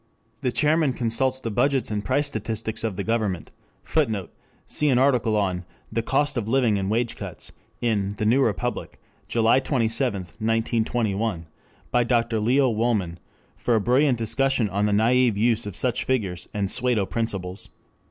The 0.41 0.51
chairman 0.51 0.93
consults 0.93 1.39
the 1.39 1.51
budgets 1.51 1.91
and 1.91 2.03
price 2.03 2.25
statistics 2.25 2.83
of 2.83 2.95
the 2.95 3.03
government. 3.03 3.51
[Footnote: 3.83 4.33
See 4.65 4.89
an 4.89 4.97
article 4.97 5.37
on 5.37 5.63
"The 5.91 6.01
Cost 6.01 6.37
of 6.37 6.47
Living 6.47 6.79
and 6.79 6.89
Wage 6.89 7.15
Cuts," 7.15 7.51
in 7.81 8.15
the 8.17 8.25
New 8.25 8.41
Republic, 8.41 8.99
July 9.27 9.59
27, 9.59 10.21
1921, 10.23 11.45
by 11.91 12.03
Dr. 12.03 12.39
Leo 12.39 12.67
Wolman, 12.73 13.17
for 13.55 13.75
a 13.75 13.79
brilliant 13.79 14.17
discussion 14.17 14.67
of 14.69 14.87
the 14.87 14.91
naive 14.91 15.37
use 15.37 15.67
of 15.67 15.75
such 15.75 16.03
figures 16.03 16.47
and 16.51 16.71
"pseudo 16.71 17.05
principles." 17.05 17.69